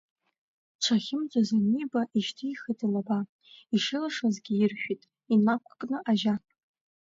[0.79, 3.19] Дшахьымӡоз аниба, ишьҭихт илаба,
[3.75, 5.01] Ишилшозгьы иршәит,
[5.33, 6.35] инақәкын Ажьа…